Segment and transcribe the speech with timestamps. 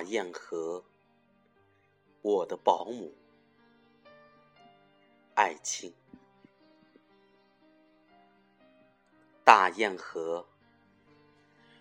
[0.00, 0.82] 大堰河，
[2.22, 3.12] 我的保姆，
[5.34, 5.92] 爱卿。
[9.44, 10.46] 大堰河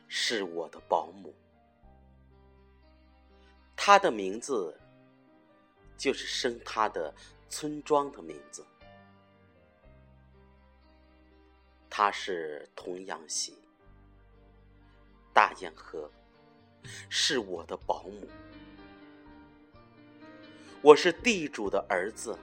[0.10, 1.34] 是我的保姆，
[3.78, 4.78] 她的名字
[5.98, 7.16] 就是生她的
[7.48, 8.66] 村庄的名字。
[11.90, 13.58] 她是童养媳，
[15.34, 16.12] 大堰河。
[17.10, 18.28] 是我的保姆，
[20.82, 22.38] 我是地主的儿子，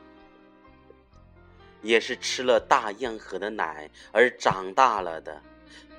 [1.83, 5.43] 也是吃了大堰河的奶而长大了的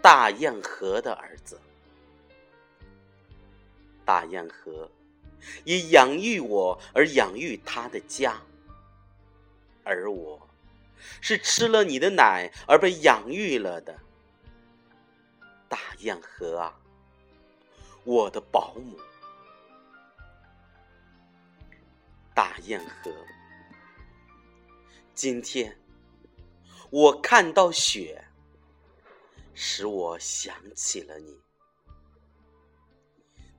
[0.01, 1.59] 大堰河的儿子。
[4.05, 4.89] 大堰河
[5.65, 8.41] 以养育我而养育他的家，
[9.83, 10.47] 而我
[11.21, 13.97] 是吃了你的奶而被养育了的
[15.67, 16.79] 大堰河啊！
[18.07, 18.97] 我的保姆，
[22.33, 23.11] 大堰河。
[25.13, 25.77] 今天
[26.89, 28.23] 我看到雪，
[29.53, 31.37] 使我想起了你。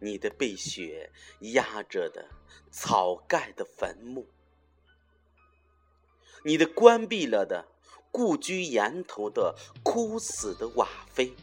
[0.00, 2.26] 你的被雪压着的
[2.70, 4.26] 草盖的坟墓，
[6.42, 7.68] 你的关闭了的
[8.10, 11.34] 故居檐头的枯死的瓦扉，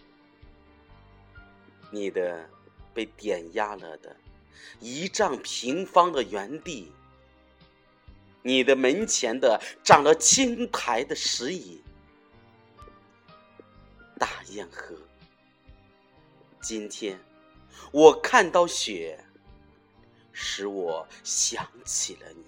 [1.91, 2.49] 你的。
[2.95, 4.15] 被点压了的
[4.79, 6.91] 一丈平方的原地，
[8.41, 11.81] 你的门前的长了青苔的石椅，
[14.17, 14.95] 大堰河。
[16.61, 17.19] 今天
[17.91, 19.23] 我看到雪，
[20.31, 22.43] 使我想起了你。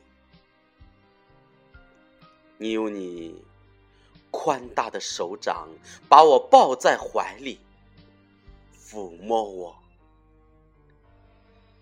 [2.57, 3.43] 你用你
[4.31, 5.69] 宽大的手掌
[6.09, 7.59] 把我抱在怀里，
[8.73, 9.75] 抚摸我。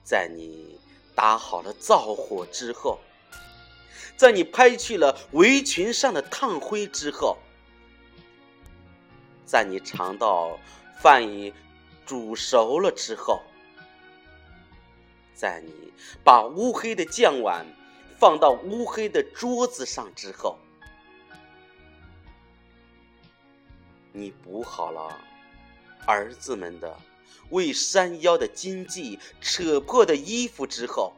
[0.05, 0.79] 在你
[1.15, 2.99] 打好了灶火之后，
[4.15, 7.39] 在你拍去了围裙上的炭灰之后，
[9.45, 10.59] 在你尝到
[11.01, 11.51] 饭已
[12.05, 13.41] 煮熟了之后，
[15.33, 15.91] 在你
[16.23, 17.65] 把乌黑的酱碗
[18.19, 20.59] 放到乌黑的桌子上之后，
[24.11, 25.19] 你补好了
[26.05, 26.95] 儿子们的。
[27.49, 31.13] 为山腰的荆棘扯破的衣服之后，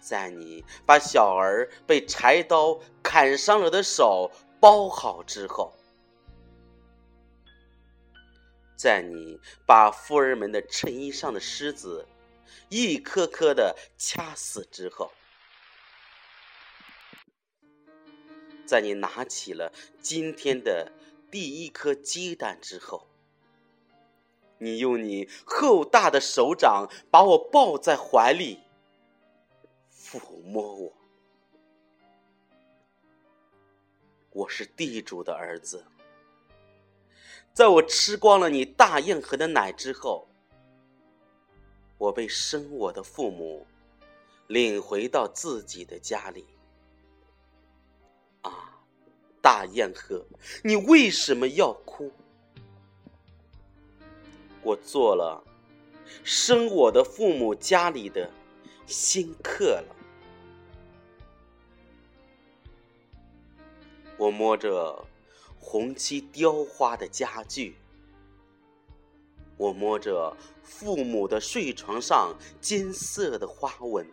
[0.00, 4.30] 在你把小儿被柴刀砍伤了的手
[4.60, 5.74] 包好之后，
[8.76, 12.06] 在你把夫人们的衬衣上的虱子
[12.68, 15.10] 一颗颗的掐死之后，
[18.64, 20.92] 在你拿起了今天的
[21.30, 23.07] 第一颗鸡蛋之后。
[24.58, 28.60] 你用你厚大的手掌把我抱在怀里，
[29.92, 30.92] 抚摸我。
[34.30, 35.84] 我是地主的儿子，
[37.52, 40.28] 在我吃光了你大堰河的奶之后，
[41.96, 43.66] 我被生我的父母
[44.46, 46.46] 领回到自己的家里。
[48.42, 48.80] 啊，
[49.42, 50.24] 大堰河，
[50.62, 52.12] 你为什么要哭？
[54.68, 55.42] 我做了
[56.22, 58.30] 生我的父母家里的
[58.86, 59.96] 新客了。
[64.18, 65.06] 我摸着
[65.58, 67.76] 红漆雕花的家具，
[69.56, 74.06] 我摸着父母的睡床上金色的花纹，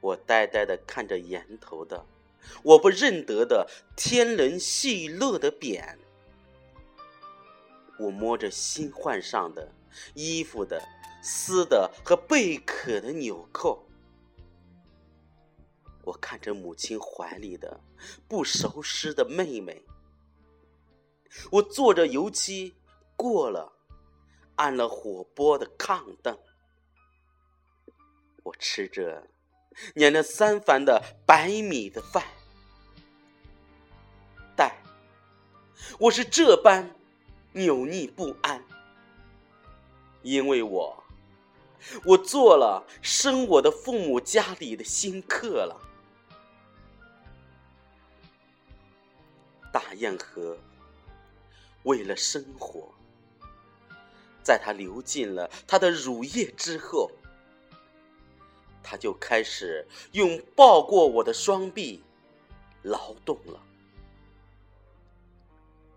[0.00, 2.06] 我呆呆的看着檐头的
[2.62, 5.96] 我不认得的天伦戏乐的匾。
[7.98, 9.72] 我摸着新换上的
[10.14, 10.82] 衣服的
[11.22, 13.86] 丝的和贝壳的纽扣，
[16.02, 17.80] 我看着母亲怀里的
[18.26, 19.84] 不熟识的妹妹，
[21.52, 22.74] 我坐着油漆
[23.16, 23.72] 过了
[24.56, 26.36] 按了火锅的炕凳，
[28.42, 29.28] 我吃着
[29.94, 32.24] 粘了三番的白米的饭，
[34.56, 34.76] 但
[36.00, 36.94] 我是这般。
[37.56, 38.64] 扭捏不安，
[40.22, 41.04] 因为我，
[42.04, 45.80] 我做了生我的父母家里的新客了。
[49.72, 50.58] 大堰河
[51.84, 52.92] 为了生活，
[54.42, 57.08] 在它流尽了它的乳液之后，
[58.82, 62.02] 它就开始用抱过我的双臂
[62.82, 63.60] 劳动了。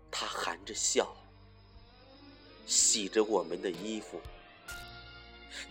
[0.08, 1.16] 它含着笑。
[2.68, 4.20] 洗着我们的衣服，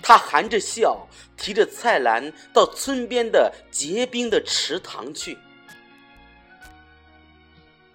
[0.01, 1.07] 他含着笑，
[1.37, 5.37] 提着菜篮到村边的结冰的池塘去。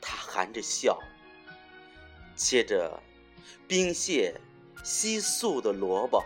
[0.01, 0.97] 他含着笑，
[2.37, 3.03] 切着
[3.67, 4.41] 冰屑
[4.85, 6.25] 稀素的萝卜。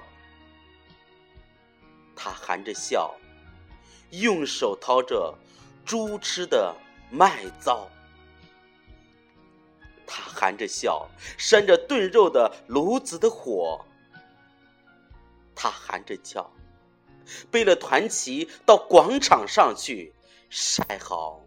[2.15, 3.15] 他含着笑，
[4.11, 5.35] 用手掏着
[5.87, 6.77] 猪吃的
[7.11, 7.89] 麦糟。
[10.07, 13.85] 他含着笑，扇着炖肉的炉子的火。
[15.55, 16.53] 他含着笑，
[17.51, 20.15] 背了团旗到广场上去
[20.49, 21.43] 晒好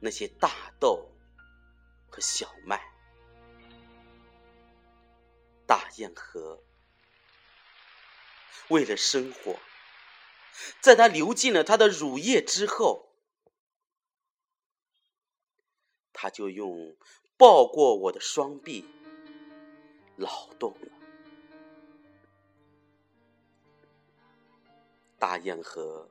[0.00, 1.10] 那些大豆
[2.08, 2.80] 和小麦。
[5.66, 6.60] 大堰河
[8.68, 9.56] 为了生活，
[10.80, 13.14] 在它流尽了它的乳液之后，
[16.12, 16.96] 它就用
[17.40, 18.84] 抱过我的双臂
[20.16, 20.88] 劳动了。
[25.18, 26.06] 大堰河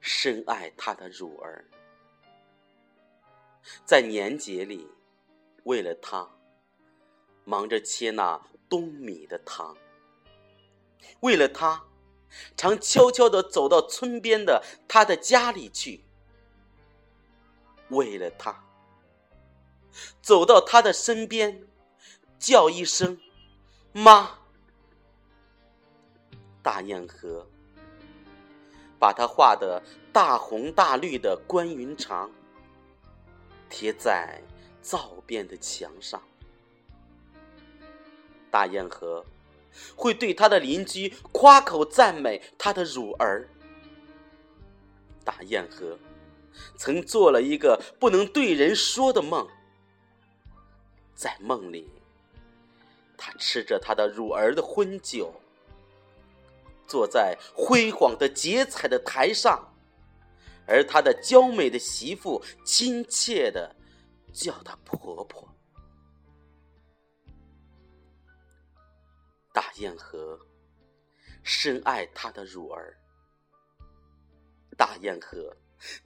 [0.00, 1.66] 深爱他的乳儿，
[3.84, 4.88] 在年节里，
[5.64, 6.26] 为了他，
[7.44, 9.76] 忙着切那冬米的糖；
[11.20, 11.84] 为了他，
[12.56, 16.00] 常悄悄地走到村边的他的家里去；
[17.90, 18.64] 为了他，
[20.22, 21.62] 走到他的身边，
[22.38, 23.18] 叫一声
[23.92, 24.38] “妈”。
[26.62, 27.46] 大堰河。
[28.98, 29.82] 把他画的
[30.12, 32.30] 大红大绿的关云长
[33.70, 34.42] 贴在
[34.82, 36.22] 灶边的墙上。
[38.50, 39.24] 大堰河
[39.96, 43.48] 会对他的邻居夸口赞美他的乳儿。
[45.24, 45.98] 大堰河
[46.76, 49.48] 曾做了一个不能对人说的梦，
[51.20, 51.86] 在梦里，
[53.18, 55.30] 他吃着他的乳儿的荤酒。
[56.86, 59.70] 坐在辉煌的结彩的台上，
[60.66, 63.76] 而他的娇美的媳妇亲切的
[64.32, 65.46] 叫她婆婆。
[69.52, 70.40] 大堰河
[71.42, 72.96] 深爱她的乳儿。
[74.74, 75.54] 大堰河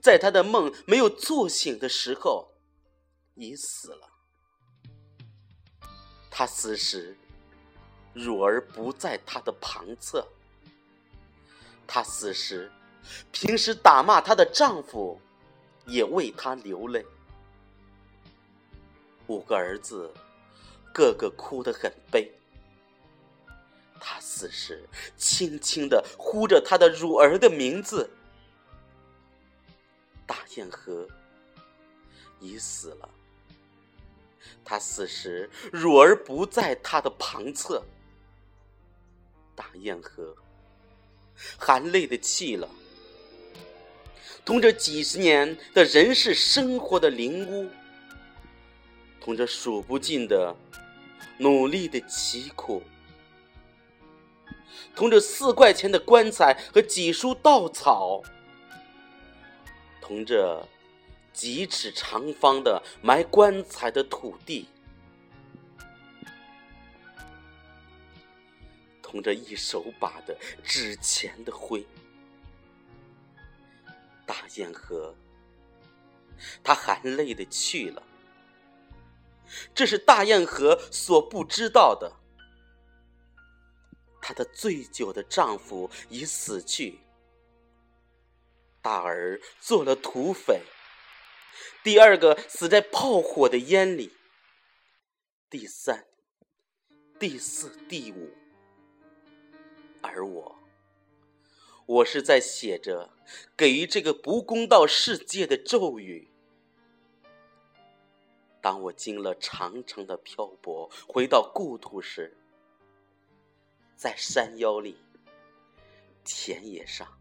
[0.01, 2.53] 在他的梦没有做醒的时候
[3.35, 4.14] 已死了。
[6.37, 7.15] 他死时，
[8.13, 10.27] 乳儿不在他的旁侧。
[11.87, 12.69] 她死时，
[13.31, 15.17] 平时打骂她的丈夫，
[15.85, 17.05] 也为她流泪。
[19.27, 20.11] 五个儿子，
[20.93, 22.29] 个个哭得很悲。
[23.97, 24.85] 她死时，
[25.15, 28.09] 轻轻的呼着她的乳儿的名字。
[30.27, 31.07] 大堰河
[32.41, 33.09] 已死了。
[34.63, 37.83] 他死时，乳儿不在他的旁侧。
[39.55, 40.35] 大堰河。
[41.57, 42.69] 含泪的去了，
[44.45, 47.69] 同这几十年的人世生活的灵屋，
[49.19, 50.55] 同这数不尽的
[51.37, 52.81] 努力的疾苦，
[54.95, 58.21] 同这四块钱的棺材和几束稻草，
[59.99, 60.65] 同这
[61.35, 64.67] 几尺长方的埋棺材的土地。
[69.01, 71.85] 同着一手把的纸钱的灰，
[74.25, 75.13] 大堰河，
[76.63, 78.01] 他含泪的去了。
[79.73, 82.11] 这是大堰河所不知道的。
[84.19, 86.99] 她的醉酒的丈夫已死去，
[88.81, 90.61] 大儿做了土匪，
[91.83, 94.11] 第二个死在炮火的烟里，
[95.49, 96.05] 第三、
[97.19, 98.33] 第四、第五。
[100.01, 100.59] 而我，
[101.85, 103.11] 我是在写着
[103.57, 106.29] 给予这个不公道世界的咒语。
[108.61, 112.35] 当我经了长长的漂泊，回到故土时，
[113.95, 114.97] 在山腰里、
[116.23, 117.19] 田野上，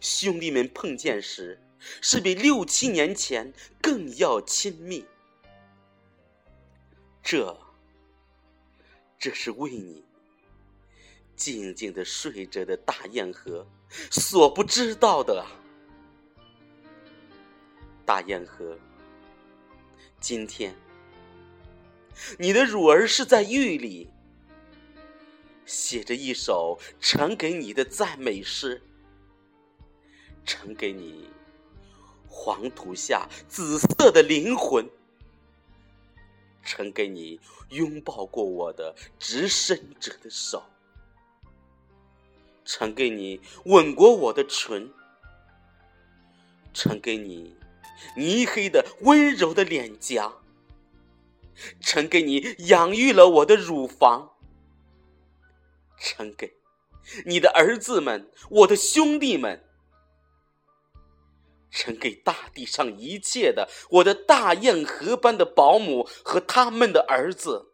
[0.00, 5.04] 兄弟们碰见时，是比六七年前更要亲密。
[7.22, 7.56] 这，
[9.18, 10.04] 这是为你。
[11.36, 13.64] 静静的睡着的大堰河，
[14.10, 15.46] 所不知道的啊！
[18.04, 18.76] 大堰河，
[20.18, 20.74] 今天
[22.40, 24.10] 你的乳儿是在狱里，
[25.64, 28.82] 写着一首呈给你的赞美诗，
[30.44, 31.30] 呈给你
[32.28, 34.88] 黄土下紫色的灵魂，
[36.62, 40.62] 呈给你拥抱过我的直伸着的手。
[42.64, 44.92] 曾给你吻过我的唇，
[46.74, 47.56] 曾给你
[48.14, 50.34] 泥黑的温柔的脸颊，
[51.80, 54.32] 曾给你养育了我的乳房，
[55.98, 56.58] 呈给
[57.24, 59.64] 你的儿子们、我的兄弟们，
[61.78, 67.70] 呈给大地上一切的我的大雁河般的保姆和他们的儿子，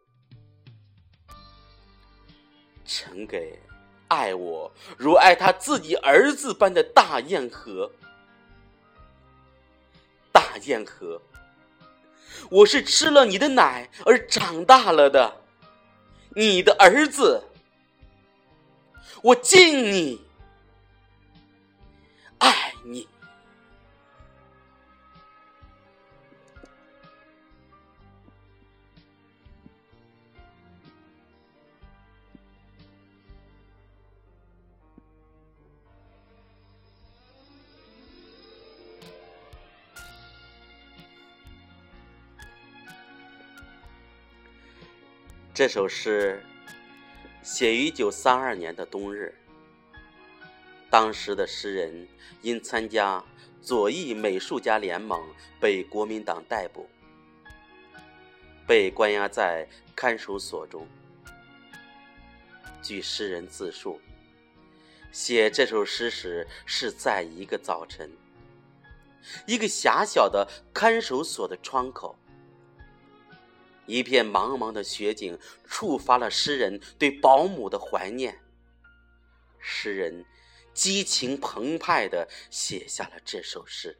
[2.85, 3.59] 呈给。
[4.07, 7.91] 爱我如爱他自己儿子般的大雁河，
[10.31, 11.19] 大雁河，
[12.51, 15.41] 我是吃了你的奶而长大了的，
[16.35, 17.45] 你的儿子，
[19.23, 20.21] 我敬你，
[22.37, 23.07] 爱你。
[45.55, 46.43] 这首诗
[47.41, 49.33] 写于一九三二年的冬日。
[50.89, 52.09] 当时的诗人
[52.41, 53.23] 因参加
[53.61, 55.23] 左翼美术家联盟
[55.57, 56.89] 被国民党逮捕，
[58.67, 60.85] 被关押在看守所中。
[62.81, 64.01] 据诗人自述，
[65.13, 68.11] 写这首诗时是在一个早晨，
[69.45, 72.13] 一个狭小的看守所的窗口。
[73.85, 75.37] 一片茫茫的雪景，
[75.67, 78.41] 触发了诗人对保姆的怀念。
[79.59, 80.25] 诗人
[80.73, 83.97] 激情澎湃地写下了这首诗。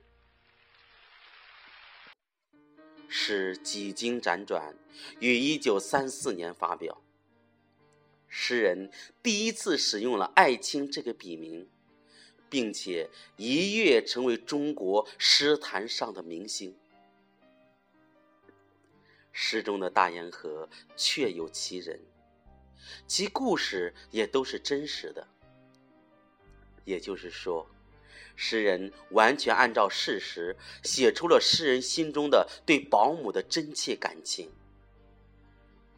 [3.08, 4.76] 诗几经辗转，
[5.20, 7.02] 于一九三四年发表。
[8.28, 8.92] 诗人
[9.24, 11.70] 第一次使用了“艾青”这个笔名，
[12.50, 16.78] 并且一跃成为中国诗坛上的明星。
[19.38, 22.00] 诗中的大堰河确有其人，
[23.06, 25.28] 其故事也都是真实的。
[26.86, 27.68] 也就是说，
[28.38, 34.50] 诗人完全按照事实写出了诗人心中的对保姆的真切感情。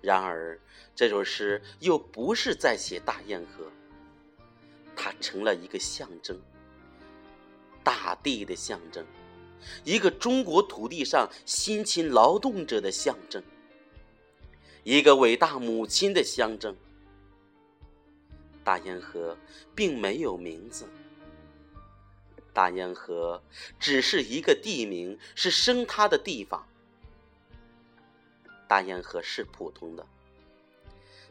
[0.02, 0.60] 然而，
[0.96, 3.72] 这首诗又不是在写大堰河，
[4.96, 6.42] 它成了一个象征，
[7.84, 9.06] 大地的象征。
[9.84, 13.44] 一个中国土地上辛勤劳动者的象征，
[14.84, 16.76] 一个伟大母亲的象征。
[18.64, 19.38] 大堰河
[19.74, 20.86] 并没有名字，
[22.52, 23.42] 大堰河
[23.80, 26.68] 只是一个地名，是生它的地方。
[28.68, 30.06] 大堰河是普通的，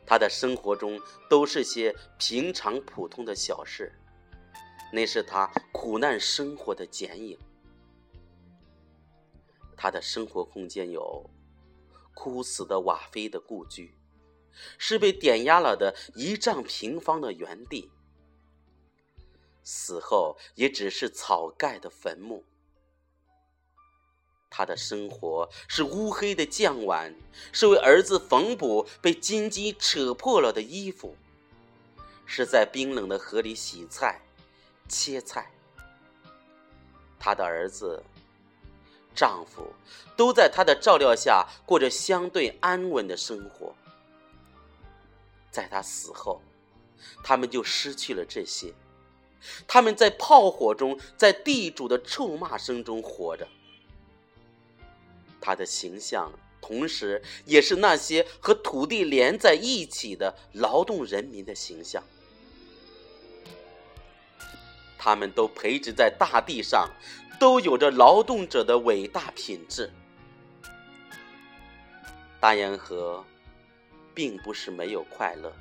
[0.07, 3.93] 他的生活中都是些平常普通的小事，
[4.91, 7.37] 那是他苦难生活的剪影。
[9.77, 11.29] 他的生活空间有
[12.15, 13.95] 枯死的瓦菲的故居，
[14.79, 17.91] 是被点压了的一丈平方的原地，
[19.63, 22.43] 死后也只是草盖的坟墓。
[24.49, 27.15] 他的生活是乌黑的酱碗，
[27.53, 31.15] 是为儿子缝补被金鸡扯破了的衣服，
[32.25, 34.23] 是在冰冷的河里洗菜、
[34.89, 35.53] 切菜。
[37.19, 38.03] 他的儿子。
[39.17, 39.73] 丈夫
[40.17, 43.75] 都在她的照料下过着相对安稳的生活，
[45.51, 46.41] 在她死后，
[47.25, 48.73] 他们就失去了这些。
[49.67, 53.49] 他们在炮火中，在地主的臭骂声中活着。
[55.41, 62.03] 他的形象，同时也是那些和土地连在一起的劳动人民的形象。
[64.99, 66.91] 他们都培植在大地上。
[67.39, 69.91] 都有着劳动者的伟大品质。
[72.39, 73.25] 大堰河，
[74.15, 75.53] 并不是没有快乐，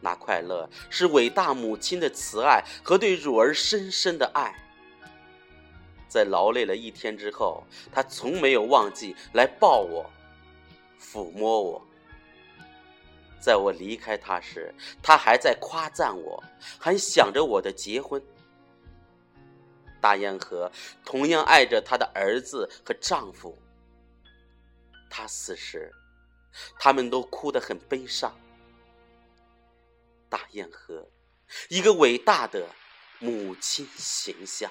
[0.00, 4.54] 那快乐是伟大母亲的慈爱和对乳儿深深的爱。
[6.08, 10.08] 在劳累了一天之后，他从没有忘记来抱我，
[11.00, 11.82] 抚摸我。
[13.40, 16.42] 在我离开他时，他还在夸赞我，
[16.78, 18.22] 还想着我的结婚。
[20.00, 20.72] 大堰河
[21.04, 23.56] 同样爱着她的儿子和丈夫。
[25.10, 25.92] 她死时，
[26.78, 28.34] 他们都哭得很悲伤。
[30.28, 31.08] 大堰河，
[31.68, 32.68] 一个伟大的
[33.18, 34.70] 母亲形象。